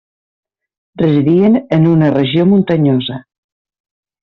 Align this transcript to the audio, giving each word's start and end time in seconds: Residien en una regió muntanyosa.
Residien 1.01 1.59
en 1.77 1.85
una 1.91 2.11
regió 2.17 2.47
muntanyosa. 2.55 3.21